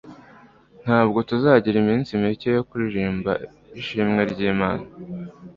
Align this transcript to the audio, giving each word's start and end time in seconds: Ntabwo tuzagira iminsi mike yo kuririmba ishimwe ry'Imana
Ntabwo 0.83 1.17
tuzagira 1.29 1.77
iminsi 1.83 2.11
mike 2.21 2.49
yo 2.57 2.63
kuririmba 2.69 3.31
ishimwe 3.81 4.21
ry'Imana 4.31 4.85